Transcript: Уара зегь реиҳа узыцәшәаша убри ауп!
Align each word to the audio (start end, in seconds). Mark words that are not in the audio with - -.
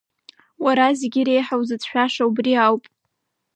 Уара 0.63 0.87
зегь 0.99 1.19
реиҳа 1.25 1.55
узыцәшәаша 1.61 2.23
убри 2.29 2.53
ауп! 2.65 2.83